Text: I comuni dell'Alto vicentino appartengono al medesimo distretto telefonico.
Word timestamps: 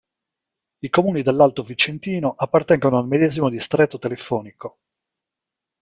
I 0.79 0.89
comuni 0.89 1.21
dell'Alto 1.21 1.61
vicentino 1.61 2.33
appartengono 2.35 2.97
al 2.97 3.05
medesimo 3.05 3.49
distretto 3.49 3.99
telefonico. 3.99 4.79